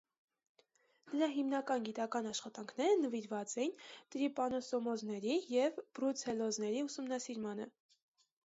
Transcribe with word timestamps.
Նրա 1.15 1.25
հիմնական 1.33 1.83
գիտական 1.89 2.29
աշխատանքները 2.29 2.95
նվիրված 3.03 3.55
էին 3.65 3.75
տրիպանոսոմոզների 4.15 5.37
և 5.59 5.79
բրուցելոզների 6.01 6.83
ուսումնասիրմանը։ 6.89 7.71